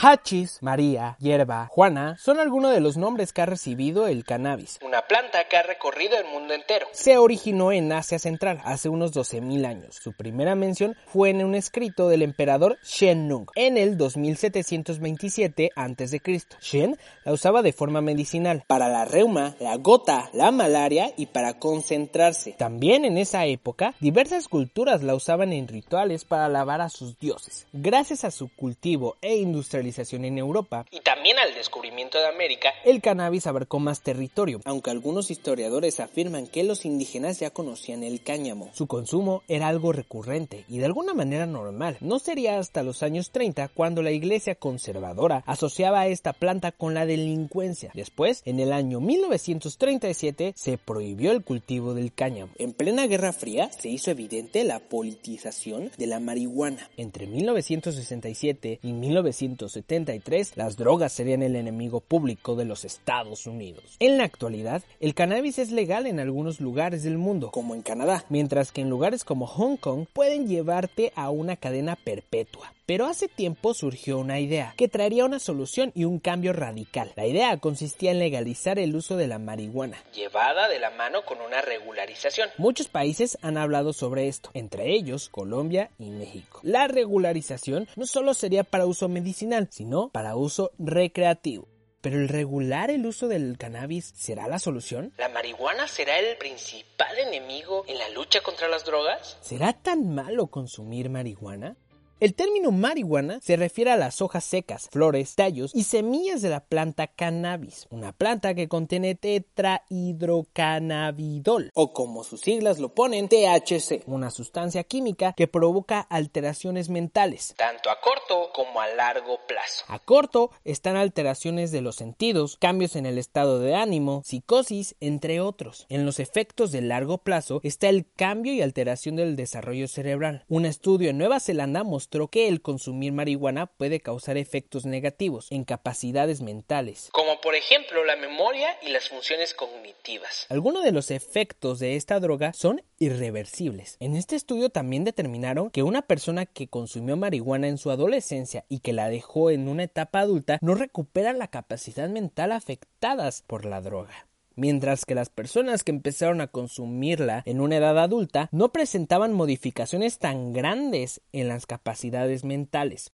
Hachis, 0.00 0.62
María, 0.62 1.16
Hierba, 1.18 1.66
Juana 1.66 2.16
son 2.18 2.38
algunos 2.38 2.72
de 2.72 2.78
los 2.78 2.96
nombres 2.96 3.32
que 3.32 3.42
ha 3.42 3.46
recibido 3.46 4.06
el 4.06 4.24
cannabis, 4.24 4.78
una 4.86 5.02
planta 5.02 5.48
que 5.50 5.56
ha 5.56 5.64
recorrido 5.64 6.16
el 6.16 6.26
mundo 6.26 6.54
entero. 6.54 6.86
Se 6.92 7.18
originó 7.18 7.72
en 7.72 7.90
Asia 7.90 8.20
Central 8.20 8.60
hace 8.64 8.88
unos 8.88 9.12
12.000 9.12 9.66
años. 9.66 9.96
Su 9.96 10.12
primera 10.12 10.54
mención 10.54 10.94
fue 11.06 11.30
en 11.30 11.44
un 11.44 11.56
escrito 11.56 12.08
del 12.08 12.22
emperador 12.22 12.78
Shen 12.84 13.26
Nung 13.26 13.48
en 13.56 13.76
el 13.76 13.96
2727 13.96 15.70
a.C. 15.74 16.22
Shen 16.60 16.96
la 17.24 17.32
usaba 17.32 17.62
de 17.62 17.72
forma 17.72 18.00
medicinal 18.00 18.62
para 18.68 18.88
la 18.88 19.04
reuma, 19.04 19.56
la 19.58 19.76
gota, 19.78 20.30
la 20.32 20.52
malaria 20.52 21.12
y 21.16 21.26
para 21.26 21.58
concentrarse. 21.58 22.52
También 22.52 23.04
en 23.04 23.18
esa 23.18 23.46
época, 23.46 23.94
diversas 23.98 24.46
culturas 24.46 25.02
la 25.02 25.16
usaban 25.16 25.52
en 25.52 25.66
rituales 25.66 26.24
para 26.24 26.44
alabar 26.44 26.82
a 26.82 26.88
sus 26.88 27.18
dioses. 27.18 27.66
Gracias 27.72 28.22
a 28.22 28.30
su 28.30 28.48
cultivo 28.54 29.16
e 29.22 29.36
industrialización 29.36 29.87
en 29.88 30.38
Europa 30.38 30.84
y 30.90 31.00
también 31.00 31.38
al 31.38 31.54
descubrimiento 31.54 32.18
de 32.18 32.28
América, 32.28 32.72
el 32.84 33.00
cannabis 33.00 33.46
abarcó 33.46 33.78
más 33.78 34.02
territorio, 34.02 34.60
aunque 34.64 34.90
algunos 34.90 35.30
historiadores 35.30 35.98
afirman 35.98 36.46
que 36.46 36.62
los 36.62 36.84
indígenas 36.84 37.40
ya 37.40 37.50
conocían 37.50 38.02
el 38.02 38.22
cáñamo. 38.22 38.70
Su 38.74 38.86
consumo 38.86 39.42
era 39.48 39.68
algo 39.68 39.92
recurrente 39.92 40.64
y 40.68 40.78
de 40.78 40.84
alguna 40.84 41.14
manera 41.14 41.46
normal. 41.46 41.96
No 42.00 42.18
sería 42.18 42.58
hasta 42.58 42.82
los 42.82 43.02
años 43.02 43.30
30 43.30 43.68
cuando 43.68 44.02
la 44.02 44.10
iglesia 44.10 44.54
conservadora 44.54 45.42
asociaba 45.46 46.00
a 46.00 46.08
esta 46.08 46.34
planta 46.34 46.70
con 46.70 46.92
la 46.92 47.06
delincuencia. 47.06 47.90
Después, 47.94 48.42
en 48.44 48.60
el 48.60 48.72
año 48.72 49.00
1937, 49.00 50.52
se 50.54 50.76
prohibió 50.76 51.32
el 51.32 51.42
cultivo 51.42 51.94
del 51.94 52.12
cáñamo. 52.12 52.52
En 52.58 52.74
plena 52.74 53.06
Guerra 53.06 53.32
Fría 53.32 53.70
se 53.72 53.88
hizo 53.88 54.10
evidente 54.10 54.64
la 54.64 54.80
politización 54.80 55.90
de 55.96 56.06
la 56.06 56.20
marihuana. 56.20 56.90
Entre 56.98 57.26
1967 57.26 58.80
y 58.82 58.92
1970 58.92 59.77
73, 59.82 60.56
las 60.56 60.76
drogas 60.76 61.12
serían 61.12 61.42
el 61.42 61.56
enemigo 61.56 62.00
público 62.00 62.56
de 62.56 62.64
los 62.64 62.84
Estados 62.84 63.46
Unidos. 63.46 63.96
En 64.00 64.18
la 64.18 64.24
actualidad, 64.24 64.82
el 65.00 65.14
cannabis 65.14 65.58
es 65.58 65.70
legal 65.70 66.06
en 66.06 66.20
algunos 66.20 66.60
lugares 66.60 67.02
del 67.02 67.18
mundo, 67.18 67.50
como 67.50 67.74
en 67.74 67.82
Canadá, 67.82 68.24
mientras 68.28 68.72
que 68.72 68.80
en 68.80 68.90
lugares 68.90 69.24
como 69.24 69.46
Hong 69.46 69.76
Kong 69.76 70.06
pueden 70.12 70.48
llevarte 70.48 71.12
a 71.14 71.30
una 71.30 71.56
cadena 71.56 71.96
perpetua. 71.96 72.72
Pero 72.88 73.04
hace 73.04 73.28
tiempo 73.28 73.74
surgió 73.74 74.18
una 74.18 74.40
idea 74.40 74.72
que 74.78 74.88
traería 74.88 75.26
una 75.26 75.38
solución 75.38 75.92
y 75.94 76.04
un 76.04 76.18
cambio 76.18 76.54
radical. 76.54 77.12
La 77.16 77.26
idea 77.26 77.54
consistía 77.58 78.12
en 78.12 78.18
legalizar 78.18 78.78
el 78.78 78.96
uso 78.96 79.18
de 79.18 79.26
la 79.26 79.38
marihuana, 79.38 80.02
llevada 80.14 80.68
de 80.68 80.78
la 80.78 80.88
mano 80.88 81.22
con 81.26 81.42
una 81.42 81.60
regularización. 81.60 82.48
Muchos 82.56 82.88
países 82.88 83.36
han 83.42 83.58
hablado 83.58 83.92
sobre 83.92 84.28
esto, 84.28 84.48
entre 84.54 84.94
ellos 84.94 85.28
Colombia 85.28 85.90
y 85.98 86.08
México. 86.08 86.60
La 86.62 86.88
regularización 86.88 87.88
no 87.94 88.06
solo 88.06 88.32
sería 88.32 88.64
para 88.64 88.86
uso 88.86 89.06
medicinal, 89.10 89.67
sino 89.70 90.10
para 90.10 90.36
uso 90.36 90.72
recreativo. 90.78 91.68
Pero 92.00 92.16
el 92.16 92.28
regular 92.28 92.90
el 92.90 93.06
uso 93.06 93.26
del 93.26 93.58
cannabis 93.58 94.12
será 94.16 94.46
la 94.46 94.60
solución? 94.60 95.12
¿La 95.18 95.28
marihuana 95.28 95.88
será 95.88 96.18
el 96.18 96.36
principal 96.36 97.18
enemigo 97.18 97.84
en 97.88 97.98
la 97.98 98.08
lucha 98.10 98.40
contra 98.40 98.68
las 98.68 98.84
drogas? 98.84 99.36
¿Será 99.40 99.72
tan 99.72 100.14
malo 100.14 100.46
consumir 100.46 101.10
marihuana? 101.10 101.76
El 102.20 102.34
término 102.34 102.72
marihuana 102.72 103.38
se 103.40 103.56
refiere 103.56 103.92
a 103.92 103.96
las 103.96 104.20
hojas 104.20 104.42
secas, 104.42 104.88
flores, 104.90 105.36
tallos 105.36 105.70
y 105.72 105.84
semillas 105.84 106.42
de 106.42 106.48
la 106.48 106.58
planta 106.58 107.06
cannabis, 107.06 107.86
una 107.90 108.10
planta 108.10 108.54
que 108.54 108.66
contiene 108.66 109.14
tetrahidrocannabidol, 109.14 111.70
o 111.74 111.92
como 111.92 112.24
sus 112.24 112.40
siglas 112.40 112.80
lo 112.80 112.92
ponen, 112.92 113.28
THC, 113.28 114.02
una 114.06 114.32
sustancia 114.32 114.82
química 114.82 115.32
que 115.36 115.46
provoca 115.46 116.00
alteraciones 116.00 116.88
mentales, 116.88 117.54
tanto 117.56 117.88
a 117.88 118.00
corto 118.00 118.50
como 118.52 118.80
a 118.80 118.88
largo 118.88 119.38
plazo. 119.46 119.84
A 119.86 120.00
corto 120.00 120.50
están 120.64 120.96
alteraciones 120.96 121.70
de 121.70 121.82
los 121.82 121.94
sentidos, 121.94 122.56
cambios 122.56 122.96
en 122.96 123.06
el 123.06 123.18
estado 123.18 123.60
de 123.60 123.76
ánimo, 123.76 124.22
psicosis, 124.24 124.96
entre 124.98 125.40
otros. 125.40 125.86
En 125.88 126.04
los 126.04 126.18
efectos 126.18 126.72
de 126.72 126.80
largo 126.80 127.18
plazo 127.18 127.60
está 127.62 127.88
el 127.88 128.10
cambio 128.10 128.52
y 128.52 128.60
alteración 128.60 129.14
del 129.14 129.36
desarrollo 129.36 129.86
cerebral. 129.86 130.44
Un 130.48 130.66
estudio 130.66 131.10
en 131.10 131.18
Nueva 131.18 131.38
Zelanda 131.38 131.84
mostró 131.84 132.07
que 132.30 132.48
el 132.48 132.62
consumir 132.62 133.12
marihuana 133.12 133.66
puede 133.66 134.00
causar 134.00 134.36
efectos 134.36 134.86
negativos 134.86 135.46
en 135.50 135.64
capacidades 135.64 136.40
mentales, 136.40 137.08
como 137.12 137.40
por 137.40 137.54
ejemplo 137.54 138.04
la 138.04 138.16
memoria 138.16 138.68
y 138.82 138.88
las 138.88 139.08
funciones 139.08 139.54
cognitivas. 139.54 140.46
Algunos 140.48 140.84
de 140.84 140.92
los 140.92 141.10
efectos 141.10 141.78
de 141.78 141.96
esta 141.96 142.18
droga 142.18 142.52
son 142.54 142.82
irreversibles. 142.98 143.96
En 144.00 144.16
este 144.16 144.36
estudio 144.36 144.70
también 144.70 145.04
determinaron 145.04 145.70
que 145.70 145.82
una 145.82 146.02
persona 146.02 146.46
que 146.46 146.68
consumió 146.68 147.16
marihuana 147.16 147.68
en 147.68 147.78
su 147.78 147.90
adolescencia 147.90 148.64
y 148.68 148.80
que 148.80 148.92
la 148.92 149.10
dejó 149.10 149.50
en 149.50 149.68
una 149.68 149.84
etapa 149.84 150.20
adulta 150.20 150.58
no 150.62 150.74
recupera 150.74 151.32
la 151.34 151.48
capacidad 151.48 152.08
mental 152.08 152.52
afectadas 152.52 153.42
por 153.46 153.64
la 153.64 153.80
droga 153.80 154.27
mientras 154.58 155.06
que 155.06 155.14
las 155.14 155.30
personas 155.30 155.84
que 155.84 155.92
empezaron 155.92 156.40
a 156.40 156.48
consumirla 156.48 157.42
en 157.46 157.60
una 157.60 157.76
edad 157.76 157.98
adulta 157.98 158.48
no 158.52 158.72
presentaban 158.72 159.32
modificaciones 159.32 160.18
tan 160.18 160.52
grandes 160.52 161.22
en 161.32 161.48
las 161.48 161.64
capacidades 161.66 162.44
mentales. 162.44 163.12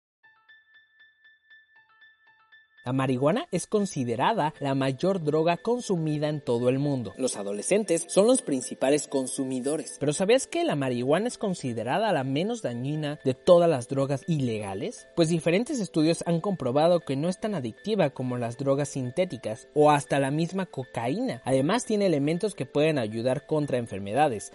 La 2.84 2.92
marihuana 2.92 3.46
es 3.52 3.68
considerada 3.68 4.54
la 4.58 4.74
mayor 4.74 5.22
droga 5.22 5.56
consumida 5.56 6.28
en 6.28 6.40
todo 6.40 6.68
el 6.68 6.80
mundo. 6.80 7.14
Los 7.16 7.36
adolescentes 7.36 8.04
son 8.08 8.26
los 8.26 8.42
principales 8.42 9.06
consumidores. 9.06 9.98
Pero 10.00 10.12
¿sabías 10.12 10.48
que 10.48 10.64
la 10.64 10.74
marihuana 10.74 11.28
es 11.28 11.38
considerada 11.38 12.12
la 12.12 12.24
menos 12.24 12.60
dañina 12.60 13.20
de 13.24 13.34
todas 13.34 13.70
las 13.70 13.86
drogas 13.86 14.24
ilegales? 14.26 15.06
Pues 15.14 15.28
diferentes 15.28 15.78
estudios 15.78 16.24
han 16.26 16.40
comprobado 16.40 16.98
que 16.98 17.14
no 17.14 17.28
es 17.28 17.38
tan 17.38 17.54
adictiva 17.54 18.10
como 18.10 18.36
las 18.36 18.58
drogas 18.58 18.88
sintéticas 18.88 19.68
o 19.74 19.92
hasta 19.92 20.18
la 20.18 20.32
misma 20.32 20.66
cocaína. 20.66 21.40
Además 21.44 21.84
tiene 21.84 22.06
elementos 22.06 22.56
que 22.56 22.66
pueden 22.66 22.98
ayudar 22.98 23.46
contra 23.46 23.78
enfermedades, 23.78 24.52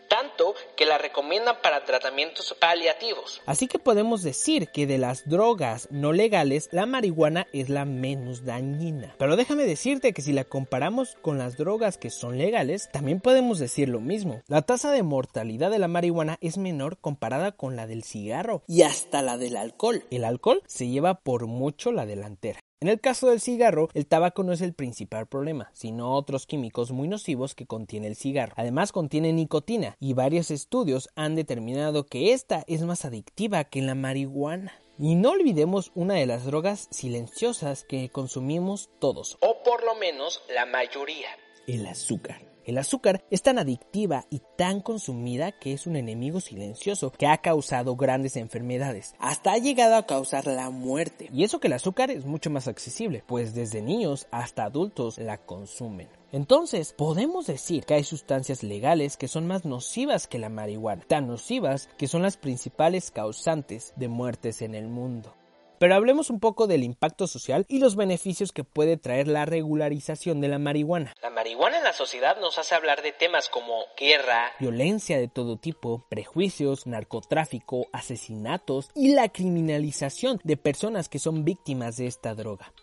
que 0.77 0.85
la 0.85 0.97
recomiendan 0.97 1.57
para 1.61 1.83
tratamientos 1.83 2.55
paliativos. 2.57 3.41
Así 3.45 3.67
que 3.67 3.79
podemos 3.79 4.23
decir 4.23 4.69
que 4.69 4.87
de 4.87 4.97
las 4.97 5.27
drogas 5.27 5.89
no 5.91 6.13
legales, 6.13 6.69
la 6.71 6.85
marihuana 6.85 7.47
es 7.51 7.67
la 7.67 7.83
menos 7.83 8.45
dañina. 8.45 9.13
Pero 9.17 9.35
déjame 9.35 9.65
decirte 9.65 10.13
que 10.13 10.21
si 10.21 10.31
la 10.31 10.45
comparamos 10.45 11.17
con 11.21 11.37
las 11.37 11.57
drogas 11.57 11.97
que 11.97 12.09
son 12.09 12.37
legales, 12.37 12.89
también 12.93 13.19
podemos 13.19 13.59
decir 13.59 13.89
lo 13.89 13.99
mismo. 13.99 14.41
La 14.47 14.61
tasa 14.61 14.91
de 14.91 15.03
mortalidad 15.03 15.71
de 15.71 15.79
la 15.79 15.89
marihuana 15.89 16.37
es 16.39 16.57
menor 16.57 16.97
comparada 16.99 17.51
con 17.51 17.75
la 17.75 17.87
del 17.87 18.03
cigarro 18.03 18.63
y 18.67 18.83
hasta 18.83 19.21
la 19.21 19.37
del 19.37 19.57
alcohol. 19.57 20.05
El 20.11 20.23
alcohol 20.23 20.61
se 20.67 20.87
lleva 20.87 21.15
por 21.15 21.47
mucho 21.47 21.91
la 21.91 22.05
delantera. 22.05 22.59
En 22.79 22.89
el 22.89 23.01
caso 23.01 23.29
del 23.29 23.41
cigarro, 23.41 23.89
el 23.95 24.05
tabaco 24.05 24.43
no 24.43 24.53
es 24.53 24.61
el 24.61 24.73
principal 24.73 25.25
problema, 25.25 25.71
sino 25.73 26.13
otros 26.13 26.45
químicos 26.45 26.91
muy 26.91 27.07
nocivos 27.07 27.55
que 27.55 27.65
contiene 27.65 28.05
el 28.05 28.15
cigarro. 28.15 28.53
Además 28.55 28.91
contiene 28.91 29.33
nicotina 29.33 29.97
y 29.99 30.13
varios 30.13 30.51
estudios 30.51 31.09
han 31.15 31.33
determinado 31.33 32.05
que 32.05 32.33
esta 32.33 32.63
es 32.67 32.83
más 32.83 33.03
adictiva 33.03 33.63
que 33.63 33.81
la 33.81 33.95
marihuana. 33.95 34.73
Y 34.99 35.15
no 35.15 35.31
olvidemos 35.31 35.91
una 35.95 36.13
de 36.13 36.27
las 36.27 36.45
drogas 36.45 36.87
silenciosas 36.91 37.83
que 37.83 38.09
consumimos 38.09 38.91
todos, 38.99 39.39
o 39.41 39.63
por 39.63 39.83
lo 39.83 39.95
menos 39.95 40.43
la 40.53 40.67
mayoría, 40.67 41.29
el 41.65 41.87
azúcar. 41.87 42.46
El 42.67 42.77
azúcar 42.77 43.23
es 43.31 43.41
tan 43.43 43.59
adictiva 43.59 44.25
y 44.29 44.41
tan 44.57 44.81
consumida 44.81 45.53
que 45.53 45.71
es 45.71 45.87
un 45.87 45.95
enemigo 45.95 46.41
silencioso 46.41 47.11
que 47.11 47.25
ha 47.25 47.37
causado 47.37 47.95
grandes 47.95 48.35
enfermedades, 48.35 49.15
hasta 49.19 49.53
ha 49.53 49.57
llegado 49.57 49.95
a 49.95 50.05
causar 50.05 50.47
la 50.47 50.69
muerte. 50.69 51.29
Y 51.31 51.45
eso 51.45 51.61
que 51.61 51.67
el 51.67 51.73
azúcar 51.73 52.11
es 52.11 52.25
mucho 52.25 52.49
más 52.49 52.67
accesible, 52.67 53.23
pues 53.25 53.55
desde 53.55 53.81
niños 53.81 54.27
hasta 54.31 54.65
adultos 54.65 55.17
la 55.17 55.37
consumen. 55.37 56.09
Entonces, 56.33 56.91
podemos 56.91 57.47
decir 57.47 57.85
que 57.85 57.93
hay 57.93 58.03
sustancias 58.03 58.63
legales 58.63 59.15
que 59.15 59.29
son 59.29 59.47
más 59.47 59.63
nocivas 59.63 60.27
que 60.27 60.37
la 60.37 60.49
marihuana, 60.49 61.05
tan 61.07 61.25
nocivas 61.25 61.87
que 61.97 62.09
son 62.09 62.21
las 62.21 62.35
principales 62.35 63.11
causantes 63.11 63.93
de 63.95 64.09
muertes 64.09 64.61
en 64.61 64.75
el 64.75 64.89
mundo. 64.89 65.33
Pero 65.79 65.95
hablemos 65.95 66.29
un 66.29 66.39
poco 66.39 66.67
del 66.67 66.83
impacto 66.83 67.27
social 67.27 67.65
y 67.67 67.79
los 67.79 67.95
beneficios 67.95 68.51
que 68.51 68.63
puede 68.63 68.97
traer 68.97 69.27
la 69.27 69.45
regularización 69.45 70.41
de 70.41 70.47
la 70.47 70.59
marihuana. 70.59 71.13
La 71.21 71.29
marihuana 71.29 71.77
en 71.77 71.83
la 71.83 71.93
sociedad 71.93 72.39
nos 72.39 72.57
hace 72.57 72.75
hablar 72.75 73.01
de 73.03 73.11
temas 73.11 73.49
como 73.49 73.83
guerra, 73.97 74.51
violencia 74.59 75.17
de 75.17 75.27
todo 75.27 75.57
tipo, 75.57 76.05
prejuicios, 76.09 76.87
narcotráfico, 76.87 77.87
asesinatos 77.93 78.89
y 78.95 79.13
la 79.13 79.29
criminalización 79.29 80.39
de 80.43 80.57
personas 80.57 81.09
que 81.09 81.19
son 81.19 81.45
víctimas 81.45 81.97
de 81.97 82.07
esta 82.07 82.33
droga. 82.33 82.73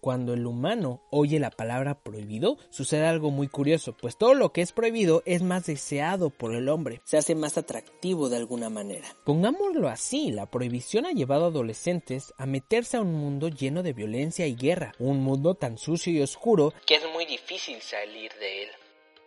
Cuando 0.00 0.32
el 0.32 0.46
humano 0.46 1.02
oye 1.10 1.38
la 1.38 1.50
palabra 1.50 2.02
prohibido, 2.02 2.56
sucede 2.70 3.06
algo 3.06 3.30
muy 3.30 3.48
curioso, 3.48 3.94
pues 3.94 4.16
todo 4.16 4.34
lo 4.34 4.52
que 4.52 4.62
es 4.62 4.72
prohibido 4.72 5.22
es 5.26 5.42
más 5.42 5.66
deseado 5.66 6.30
por 6.30 6.54
el 6.54 6.68
hombre, 6.68 7.02
se 7.04 7.18
hace 7.18 7.34
más 7.34 7.58
atractivo 7.58 8.28
de 8.28 8.36
alguna 8.36 8.70
manera. 8.70 9.06
Pongámoslo 9.24 9.88
así, 9.88 10.32
la 10.32 10.50
prohibición 10.50 11.06
ha 11.06 11.12
llevado 11.12 11.44
a 11.44 11.48
adolescentes 11.48 12.32
a 12.38 12.46
meterse 12.46 12.96
a 12.96 13.02
un 13.02 13.12
mundo 13.12 13.48
lleno 13.48 13.82
de 13.82 13.92
violencia 13.92 14.46
y 14.46 14.54
guerra, 14.54 14.92
un 14.98 15.20
mundo 15.20 15.54
tan 15.54 15.76
sucio 15.76 16.12
y 16.12 16.22
oscuro 16.22 16.72
que 16.86 16.94
es 16.94 17.02
muy 17.12 17.26
difícil 17.26 17.80
salir 17.80 18.30
de 18.40 18.62
él. 18.62 18.68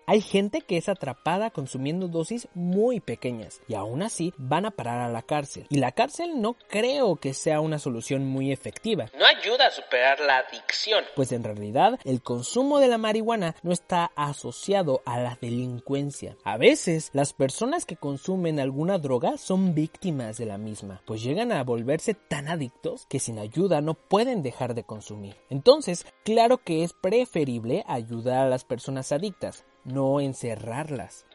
Hay 0.06 0.22
gente 0.22 0.62
que 0.62 0.78
es 0.78 0.90
atrapada 0.90 1.50
consumiendo 1.50 2.08
dosis 2.08 2.50
muy 2.54 3.00
pequeñas 3.00 3.62
y 3.68 3.76
aún 3.76 4.04
así 4.04 4.34
van 4.38 4.66
a 4.66 4.72
parar 4.72 5.00
a 5.00 5.10
la 5.10 5.22
cárcel. 5.22 5.66
Y 5.70 5.78
la 5.78 5.94
cárcel 5.94 6.42
no 6.42 6.56
creo 6.70 7.16
que 7.16 7.34
sea 7.34 7.62
una 7.62 7.80
solución 7.80 8.26
muy 8.26 8.52
efectiva. 8.52 9.10
No 9.18 9.26
ayuda 9.26 9.68
a 9.68 9.72
superar 9.72 10.20
la 10.20 10.40
adicción. 10.40 11.06
Pues 11.16 11.32
en 11.32 11.44
realidad 11.44 12.00
el 12.04 12.22
consumo 12.22 12.80
de 12.80 12.90
la 12.90 12.98
marihuana 12.98 13.56
no 13.64 13.72
está 13.72 14.12
asociado 14.16 15.02
a 15.06 15.20
la 15.20 15.38
delincuencia. 15.42 16.36
A 16.44 16.58
veces 16.58 17.10
las 17.14 17.34
personas 17.34 17.86
que 17.86 17.96
consumen 17.96 18.60
alguna 18.60 18.98
droga 18.98 19.38
son 19.38 19.74
víctimas 19.74 20.38
de 20.38 20.46
la 20.46 20.58
misma, 20.58 21.02
pues 21.06 21.24
llegan 21.24 21.52
a 21.52 21.64
volverse 21.64 22.14
tan 22.14 22.50
adictos 22.50 23.06
que 23.08 23.20
sin 23.20 23.40
ayuda 23.40 23.82
no 23.82 23.94
pueden 23.94 24.44
dejar 24.44 24.74
de 24.74 24.84
consumir. 24.84 25.36
Entonces, 25.50 26.06
claro 26.26 26.58
que 26.58 26.84
es 26.84 26.94
preferible 26.94 27.84
ayudar 27.88 28.46
a 28.46 28.50
las 28.50 28.66
personas 28.66 29.12
adictas, 29.12 29.64
no 29.84 30.20
encerrarlas. 30.20 31.26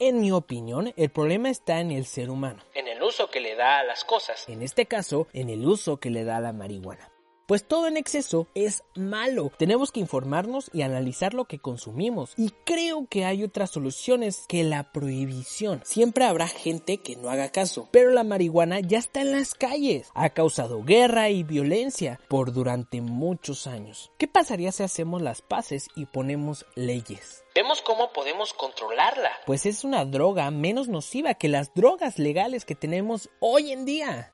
En 0.00 0.20
mi 0.20 0.32
opinión, 0.32 0.92
el 0.96 1.10
problema 1.10 1.50
está 1.50 1.80
en 1.80 1.92
el 1.92 2.04
ser 2.04 2.28
humano. 2.28 2.62
En 2.74 2.88
el 2.88 3.00
uso 3.02 3.30
que 3.30 3.40
le 3.40 3.54
da 3.54 3.78
a 3.78 3.84
las 3.84 4.04
cosas. 4.04 4.48
En 4.48 4.62
este 4.62 4.86
caso, 4.86 5.28
en 5.32 5.48
el 5.50 5.64
uso 5.66 5.98
que 5.98 6.10
le 6.10 6.24
da 6.24 6.38
a 6.38 6.40
la 6.40 6.52
marihuana. 6.52 7.13
Pues 7.46 7.68
todo 7.68 7.88
en 7.88 7.98
exceso 7.98 8.46
es 8.54 8.84
malo. 8.94 9.52
Tenemos 9.58 9.92
que 9.92 10.00
informarnos 10.00 10.70
y 10.72 10.80
analizar 10.80 11.34
lo 11.34 11.44
que 11.44 11.58
consumimos. 11.58 12.32
Y 12.38 12.52
creo 12.64 13.06
que 13.06 13.26
hay 13.26 13.44
otras 13.44 13.70
soluciones 13.70 14.46
que 14.48 14.64
la 14.64 14.92
prohibición. 14.92 15.82
Siempre 15.84 16.24
habrá 16.24 16.48
gente 16.48 16.98
que 16.98 17.16
no 17.16 17.28
haga 17.28 17.50
caso. 17.50 17.88
Pero 17.90 18.12
la 18.12 18.24
marihuana 18.24 18.80
ya 18.80 18.96
está 18.96 19.20
en 19.20 19.32
las 19.32 19.52
calles. 19.54 20.10
Ha 20.14 20.30
causado 20.30 20.82
guerra 20.84 21.28
y 21.28 21.42
violencia 21.42 22.18
por 22.28 22.54
durante 22.54 23.02
muchos 23.02 23.66
años. 23.66 24.10
¿Qué 24.16 24.26
pasaría 24.26 24.72
si 24.72 24.82
hacemos 24.82 25.20
las 25.20 25.42
paces 25.42 25.88
y 25.94 26.06
ponemos 26.06 26.64
leyes? 26.76 27.44
Vemos 27.54 27.82
cómo 27.82 28.10
podemos 28.14 28.54
controlarla. 28.54 29.30
Pues 29.44 29.66
es 29.66 29.84
una 29.84 30.06
droga 30.06 30.50
menos 30.50 30.88
nociva 30.88 31.34
que 31.34 31.48
las 31.48 31.74
drogas 31.74 32.18
legales 32.18 32.64
que 32.64 32.74
tenemos 32.74 33.28
hoy 33.38 33.70
en 33.70 33.84
día. 33.84 34.32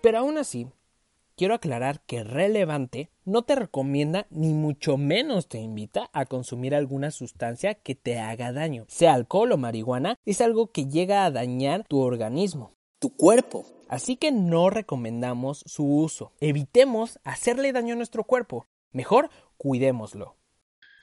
Pero 0.00 0.18
aún 0.20 0.38
así, 0.38 0.68
quiero 1.40 1.54
aclarar 1.54 2.02
que 2.02 2.22
Relevante 2.22 3.08
no 3.24 3.40
te 3.40 3.54
recomienda 3.54 4.26
ni 4.28 4.52
mucho 4.52 4.98
menos 4.98 5.48
te 5.48 5.58
invita 5.58 6.10
a 6.12 6.26
consumir 6.26 6.74
alguna 6.74 7.10
sustancia 7.10 7.74
que 7.76 7.94
te 7.94 8.18
haga 8.18 8.52
daño. 8.52 8.84
Sea 8.88 9.14
alcohol 9.14 9.52
o 9.52 9.56
marihuana, 9.56 10.18
es 10.26 10.42
algo 10.42 10.70
que 10.70 10.84
llega 10.84 11.24
a 11.24 11.30
dañar 11.30 11.86
tu 11.88 12.00
organismo, 12.00 12.74
tu 12.98 13.16
cuerpo. 13.16 13.64
Así 13.88 14.16
que 14.16 14.32
no 14.32 14.68
recomendamos 14.68 15.64
su 15.64 15.86
uso. 15.86 16.32
Evitemos 16.40 17.18
hacerle 17.24 17.72
daño 17.72 17.94
a 17.94 17.96
nuestro 17.96 18.24
cuerpo. 18.24 18.66
Mejor 18.92 19.30
cuidémoslo. 19.56 20.36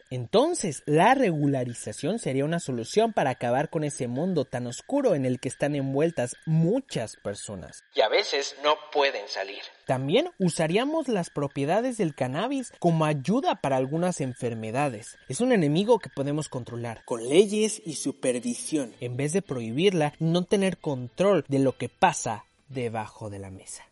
Entonces, 0.09 0.83
la 0.85 1.13
regularización 1.15 2.19
sería 2.19 2.45
una 2.45 2.59
solución 2.59 3.13
para 3.13 3.31
acabar 3.31 3.69
con 3.69 3.83
ese 3.83 4.07
mundo 4.07 4.45
tan 4.45 4.67
oscuro 4.67 5.15
en 5.15 5.25
el 5.25 5.39
que 5.39 5.49
están 5.49 5.75
envueltas 5.75 6.35
muchas 6.45 7.17
personas. 7.17 7.83
Y 7.93 8.01
a 8.01 8.09
veces 8.09 8.55
no 8.63 8.75
pueden 8.91 9.27
salir. 9.27 9.61
También 9.85 10.29
usaríamos 10.39 11.07
las 11.07 11.29
propiedades 11.29 11.97
del 11.97 12.15
cannabis 12.15 12.71
como 12.79 13.05
ayuda 13.05 13.55
para 13.55 13.77
algunas 13.77 14.21
enfermedades. 14.21 15.17
Es 15.27 15.41
un 15.41 15.51
enemigo 15.51 15.99
que 15.99 16.09
podemos 16.09 16.49
controlar 16.49 17.03
con 17.05 17.27
leyes 17.27 17.81
y 17.85 17.95
supervisión, 17.95 18.93
en 18.99 19.17
vez 19.17 19.33
de 19.33 19.41
prohibirla 19.41 20.13
no 20.19 20.43
tener 20.43 20.77
control 20.77 21.45
de 21.47 21.59
lo 21.59 21.77
que 21.77 21.89
pasa 21.89 22.45
debajo 22.69 23.29
de 23.29 23.39
la 23.39 23.51
mesa. 23.51 23.86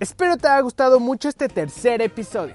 Espero 0.00 0.38
te 0.38 0.48
haya 0.48 0.62
gustado 0.62 0.98
mucho 0.98 1.28
este 1.28 1.46
tercer 1.46 2.00
episodio. 2.00 2.54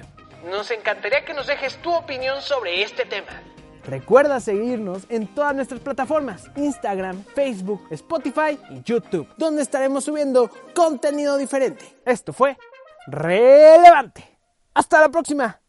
Nos 0.50 0.72
encantaría 0.72 1.24
que 1.24 1.36
nos 1.36 1.46
dejes 1.46 1.80
tu 1.80 1.94
opinión 1.94 2.42
sobre 2.42 2.82
este 2.82 3.06
tema. 3.06 3.40
Recuerda 3.84 4.40
seguirnos 4.40 5.04
en 5.10 5.28
todas 5.28 5.54
nuestras 5.54 5.80
plataformas, 5.80 6.50
Instagram, 6.56 7.24
Facebook, 7.36 7.86
Spotify 7.92 8.60
y 8.72 8.82
YouTube, 8.82 9.28
donde 9.38 9.62
estaremos 9.62 10.06
subiendo 10.06 10.50
contenido 10.74 11.38
diferente. 11.38 11.86
Esto 12.04 12.34
fue 12.34 12.58
relevante. 13.06 14.24
Hasta 14.74 15.02
la 15.02 15.10
próxima. 15.10 15.62